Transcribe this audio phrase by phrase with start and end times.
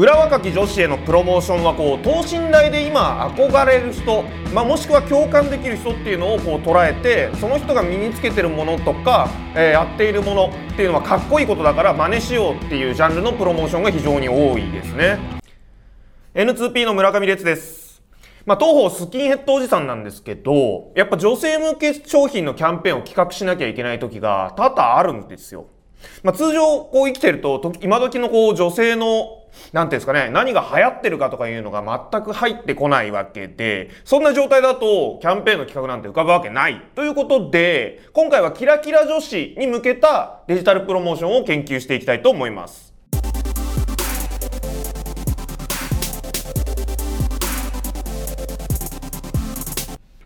[0.00, 4.22] 裏若き女子へのプロモーションはこう等身大で今憧れる人、
[4.54, 15.18] まあ、もしくは共感できる人っていうのをこう捉えてその人が身につけてるものとか、えー、やっているものっていうのはかっこいいことだから真似しようっていうジャンルのプロモーションが非常に多いですね
[16.32, 18.00] N2P の村上烈です
[18.46, 25.66] まあ、当方スキンヘッドおじさんなんですけど、やっぱ女性向け商品のキャンペーンを企画しなきゃいけない時が多々あるんですよ。
[26.22, 29.36] まあ、通常こう生きてると、今時のこう女性の
[29.72, 36.80] なんていうんですかね、何が流行ってるかとかいうのが全く入ってこないわけで、そんな状態だとキャンペーンの企画なんて浮かぶわけない。
[36.94, 42.90] ということで、今回はキラキラ女子に向けたデジタルプロモーションを研究していきたいと思います。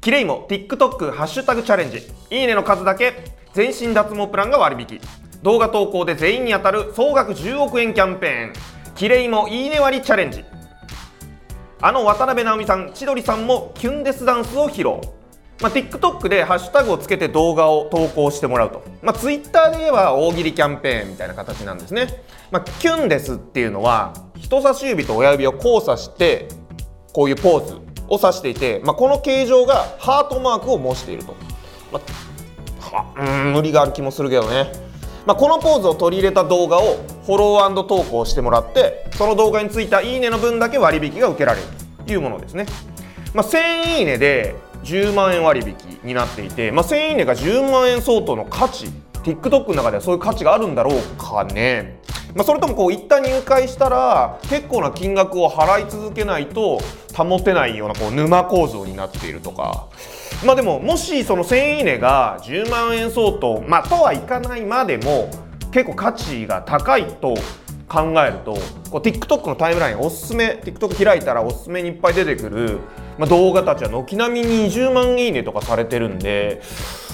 [0.00, 1.98] キレイも TikTok ハッシュタグチャレンジ。
[2.30, 3.12] いいねの数だけ
[3.52, 5.21] 全身脱毛プランが割引。
[5.42, 8.52] 動画投稿で全員に当たる総額10億円キャンペーン。
[8.94, 10.44] キレイもいいね割りチャレンジ。
[11.80, 15.00] あの渡辺直美さん千鳥さんもキュンデスダンスを披露。
[15.60, 26.48] まあ、TikTok でハッシュタグをつけて動画を投稿してもらうと、まあ、Twitter で言えば大喜利キャンペーンみたいな形なんですね、まあ、キュンデスっていうのは人差し指と親指を交差して
[27.12, 27.74] こういうポーズ
[28.08, 31.36] を指していて、まあ、この形状がハートマークを模していると、
[31.92, 32.00] ま
[32.92, 34.91] あ、うん無理がある気もするけどね。
[35.26, 41.66] まあ、このポーズを取り入れた動画をフォロー投稿してもらってその動画についたいいねの分だけ割引が受けられる
[42.04, 42.66] というものですね、
[43.34, 48.86] まあ、1000いいねで10万円割引になっていて、まあ、1000いいねが10万円相当の価値
[49.22, 52.00] TikTok の中ではそういう価値があるんだろうかね。
[52.34, 56.80] まあ、それともこう一旦入会したら結構な金額を払い続けないと
[57.14, 59.88] 保てないようなこう沼構造になっているとか。
[60.44, 65.30] まあでももしその1000いいねが10万円相当まあとはいかないまでも
[65.70, 67.34] 結構価値が高いと
[67.88, 68.54] 考えると
[68.90, 72.78] こう TikTok のタイムラインおすすめ TikTok 開いたらおすすめにいっぱい出てくる、
[73.18, 76.62] まあ、動画たちは軒並み20万いいねとかされてるんで、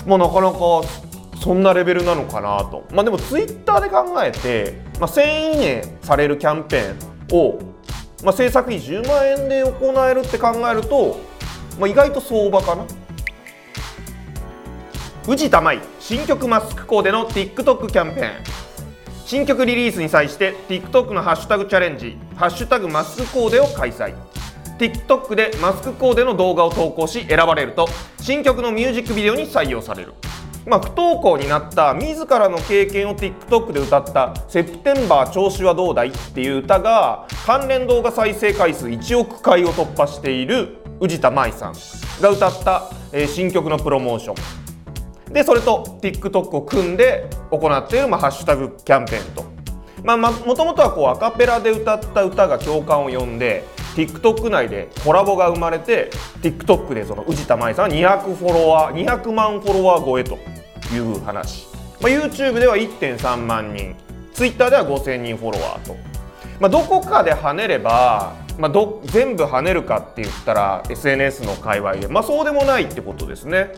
[0.06, 0.58] まあ、なかなか
[1.40, 2.84] そんなレベルなのかなと。
[2.92, 7.58] まあでも Twitter で考えて、まあ、1000いいねされるキャンペーンを、
[8.24, 11.18] まあ、制作費10万円で行えるって考えると、
[11.78, 12.84] まあ、意外と相場かな。
[15.24, 18.58] 藤田舞新曲マスクコーデの TikTok キャンペーン。
[19.26, 24.14] 新曲リリースに際して TikTok のハッシュタグチャレンジ「ハッシュタグマスクコーデ」を開催。
[24.78, 27.88] TikTok でマスクコーデの動画を投稿し選ばれると
[28.20, 30.14] 新曲のミュージックビデオに採用される。
[30.66, 41.74] まあ、不登校になった自らの経験を TikTok で歌った「セプテンバー調子はどうだい?」っていう歌が関連動画再生回数1億回を突破している宇治田舞さん
[42.20, 42.82] が歌った、
[43.12, 44.32] え新曲のプロモーショ
[45.30, 49.44] ンでそれと TikTok を組んで行っている、まあ、ハッシュタグキャンペーンと。
[50.02, 53.64] まあ、もともとはこうアカペラで歌った歌が共感を呼んで
[53.98, 56.10] TikTok 内でコラボが生まれて
[56.40, 60.38] TikTok でその宇治田舞さんは200フォロワー200万フォロワー超えと
[60.94, 61.66] いう話、
[62.00, 63.96] まあ、YouTube では1.3万人。
[64.34, 65.96] Twitter では5000人フォロワーと、
[66.60, 73.72] まあ、どこかで跳ねれば、まあど、全部跳ねるかって言ったら SNS の界隈で、まあ、そうでもないってことですね。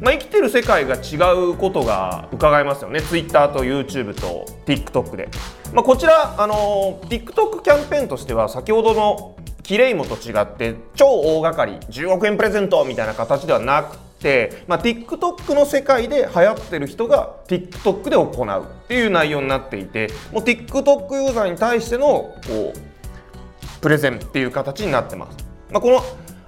[0.00, 3.02] まあ、生きてる世界が違うことが伺えますよね。
[3.02, 5.28] Twitter と YouTube と TikTok で、
[5.74, 25.36] まあ、こちらあの TikTok キャンペーンとしては先ほどのキレイモと違って超大掛かり10億円プレゼントみたいな形ではなくて、まあ、TikTok の世界で流行ってる人が TikTok で行うっていう内容になっていてもう TikTok ユーザーに対してのこうプレゼンっていう形になってます。
[25.72, 26.00] まあ、この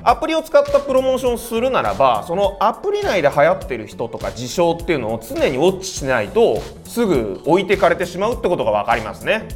[0.04, 9.48] アプリを使ったプロモーションするならばそのアプリ内で流行ってる人とか事象っていうのを常にウォッチしないとすぐ置いてかれてしまうってことが分かりますね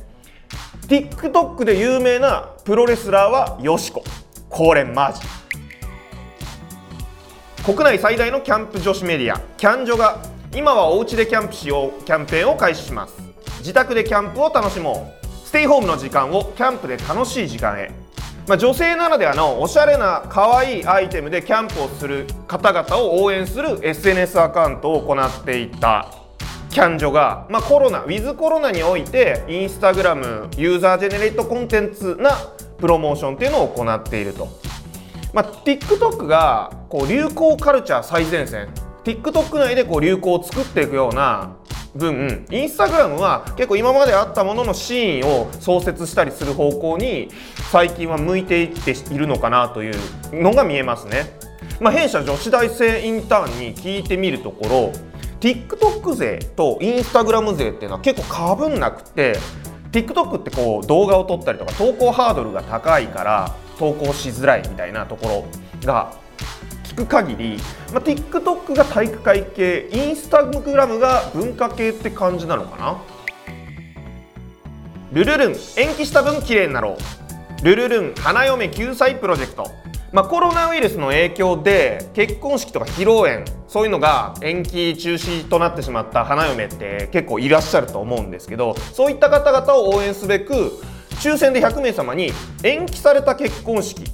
[0.93, 4.05] TikTok で有名なプロレスラーはよしこ。
[4.51, 5.23] これマジ。
[7.65, 9.41] 国内最大のキャンプ女子メディア。
[9.57, 10.23] キャンジョが
[10.55, 12.05] 今はお家でキャンプしよう。
[12.05, 13.15] キャンペーンを開始します。
[13.61, 15.47] 自宅でキャンプを楽しもう。
[15.47, 17.91] ステイホームの時間をキャンプで楽しい時間へ。
[18.47, 26.22] まあ、女性ならではのおしゃれな可愛いアイテムでキャンプをする方々を応援する SNS アカウントを行っていた。
[26.73, 32.31] キャンジョが、まあ、コロナウィズコロナにおいてインスタグラムユーザージェネレートコンテンツな
[32.79, 34.49] プロモーションっていうのを行っていると、
[35.35, 38.71] まあ、TikTok がこう流行カルチャー最前線
[39.05, 41.59] TikTok 内でこう流行を作っていくような
[41.95, 47.29] 分インスタグラムは結構今まであったもののシーンを創設したりする方向に
[47.71, 49.95] 最近は向いていっているのかなという
[50.33, 51.39] のが見えますね。
[51.81, 55.12] まあ、弊社女子大生インターンに聞いてみるところ
[55.43, 59.37] TikTok 勢と Instagram 勢っていうのは結構かぶんなくて
[59.91, 65.45] TikTok ってこう動画を撮ったりとか投稿ハードルが高いから投稿しづらいみたいなところ
[65.85, 66.15] が
[66.85, 67.57] 聞く限り、
[67.93, 73.03] まあ、TikTok が体育会系インスタグラムが文化系って感じなのかな？
[75.11, 76.97] ルルルン延期した分綺麗になろ
[77.61, 77.65] う。
[77.65, 79.67] ルルルン花嫁救済プロジェクト。
[80.13, 90.83] まあ、コロナウイルスの影響で結婚式とか披露宴そういうのが延期中止となってしまった花嫁って結構いらっしゃると思うんですけどそういった方々を応援すべく
[91.23, 92.31] 抽選で100名様に
[92.63, 94.05] 延期された結婚式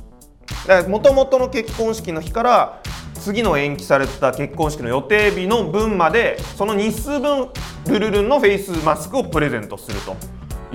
[0.88, 2.82] もともとの結婚式の日から
[3.14, 7.48] 次の延期された結婚式の予定日の分までその日数分
[7.88, 10.16] ルルルンのフェイスマスクをプレゼントすると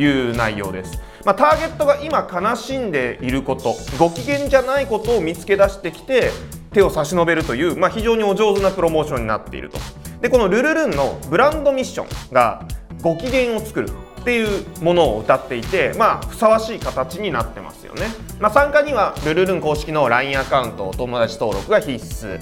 [0.01, 0.99] いう内容です。
[1.25, 6.31] まあ、ターゲットが今悲しんでいることご機嫌じゃないことを見つけ出してきて
[6.71, 9.77] 手を差し伸べるという、まあ、非常にお上手なプロモーションになっていると。
[10.21, 12.65] でこのルルルンのブランドミッションが
[13.01, 13.89] ご機嫌を作る
[14.21, 18.07] っていうものを歌っていて、まあ、ふさわしい形になってますよね、
[18.39, 22.39] まあ、参加にはルルルン公式の LINE アカウントお友達登録が必須。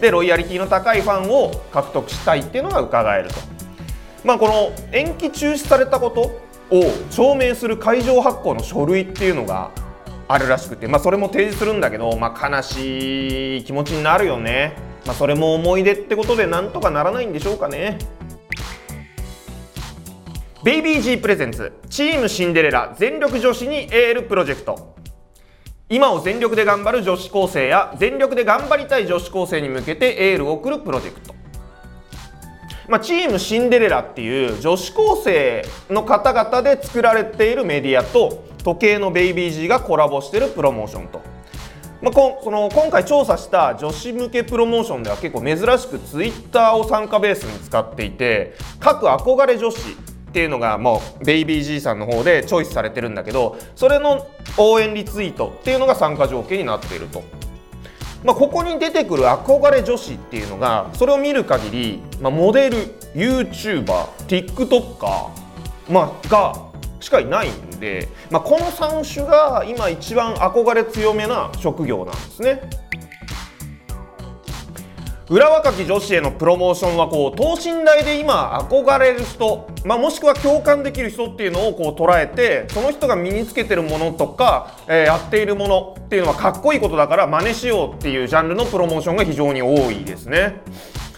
[0.00, 3.34] でロイヤリティの高いファンを獲得したいっていうのが伺えると、
[4.24, 9.70] まあ、この延期中止されたことを証明する会場発行の書類っていうのが
[10.28, 14.74] あるらしくて、まあ、それも提示するんだけど、まあ、悲しい気持ちになるよね、
[15.04, 17.98] まあ、それも思い出ってことでなんとかならないんでしょうかね。
[20.62, 24.94] ベイビー G プレゼンツチームシンデレラ全力女子にエールプロジェクト。
[25.88, 31.39] 今を全力で頑張る女子高生や全力で頑張りたい女子高生に向けてエールを送るプロジェクト。
[32.90, 41.22] まあ、チームシンデレラっていう女子高生の方々で作られているメディアと時計のベイビー G がコラボしてるプロモーションと。
[42.02, 54.26] まあ、こその今回調査した女子向けプロモーションでは結構珍しくツイッターを参加ベースに使っていて各憧れ女子っていうのがもうベイビー G さんの方でチョイスされてるんだけどそれの
[54.56, 57.22] 応援リツイートっていうのが参加条件になっていると。
[58.24, 62.76] まあ、ここに出てくる憧れ女子っていうのがそれを見る限り、まあ、モデル
[63.14, 65.30] YouTuberTikToker、
[65.88, 66.54] まあ、が
[67.00, 72.60] しかいないんで、まあ、この3種が今一番憧れ強めな職業なんですね。
[75.30, 90.62] 裏若き女子へのプロモーションはこう等身大で今憧れる人、まあ、もしくは共感できる人っていうのをこう捉えてその人が身につけてるものとか、えー、やっているものっていうのはかっこいいことだから真似しようっていうジャンルのプロモーションが非常に多いですね。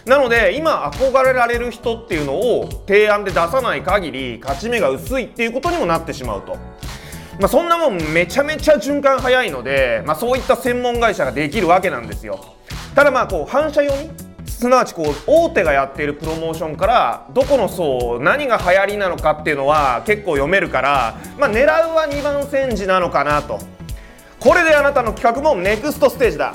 [0.05, 6.59] なので今憧れられる人っていうのを提案で出さない限り勝ち目が薄いっていうことにもなってしまうと。
[7.41, 12.57] まあ、そんなもんめちゃめちゃ循環早いので、まあ、そういった専門会社ができるわけなんですよ。
[12.95, 14.11] ただまあこう反射用に
[14.47, 23.59] すなわちこう大手がやっているプロモーションからどこの層何が流行りなのかっていうのは結構読めるから、まあ、狙うは2番煎じなのかなと。
[24.39, 26.55] これであなたの企画もネクストステージだ。